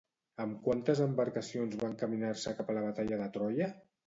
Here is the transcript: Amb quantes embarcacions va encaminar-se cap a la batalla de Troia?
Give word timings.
Amb 0.45 0.55
quantes 0.67 1.01
embarcacions 1.05 1.77
va 1.83 1.91
encaminar-se 1.91 2.55
cap 2.63 2.73
a 2.75 2.79
la 2.79 2.85
batalla 2.89 3.23
de 3.23 3.31
Troia? 3.39 3.71